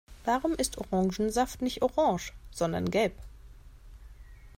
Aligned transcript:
Warum 0.25 0.55
ist 0.55 0.79
Orangensaft 0.79 1.61
nicht 1.61 1.83
orange, 1.83 2.33
sondern 2.49 2.89
gelb? 2.89 3.13